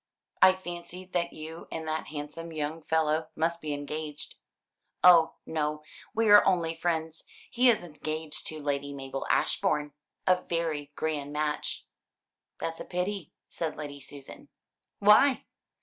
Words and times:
I 0.41 0.53
fancied 0.53 1.13
that 1.13 1.31
you 1.31 1.67
and 1.71 1.87
that 1.87 2.07
handsome 2.07 2.51
young 2.51 2.81
fellow 2.81 3.27
must 3.35 3.61
be 3.61 3.71
engaged." 3.71 4.33
"Oh 5.03 5.35
no. 5.45 5.83
We 6.15 6.27
are 6.29 6.43
only 6.43 6.69
old 6.71 6.79
friends. 6.79 7.23
He 7.51 7.69
is 7.69 7.83
engaged 7.83 8.47
to 8.47 8.59
Lady 8.59 8.95
Mabel 8.95 9.27
Ashbourne 9.29 9.93
a 10.25 10.41
very 10.41 10.91
grand 10.95 11.33
match." 11.33 11.85
"That's 12.57 12.79
a 12.79 12.85
pity," 12.85 13.31
said 13.47 13.75
Lady 13.77 13.99
Susan. 14.01 14.49
"Why?" 14.97 15.43